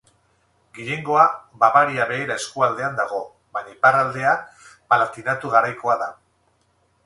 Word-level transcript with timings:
Gehiengoa 0.77 1.25
Bavaria 1.63 2.07
Beherea 2.13 2.39
eskualdean 2.45 2.97
dago 3.01 3.21
baina 3.59 3.77
iparraldea 3.77 4.35
Palatinatu 4.95 5.57
Garaikoa 5.59 6.03
da. 6.05 6.13